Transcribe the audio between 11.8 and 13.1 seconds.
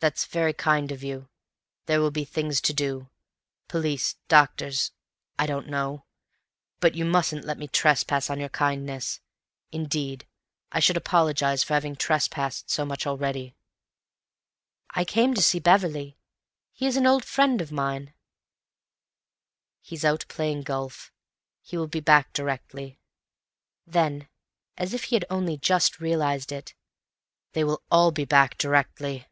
trespassed so much